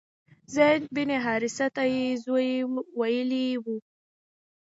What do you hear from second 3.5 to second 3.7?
و.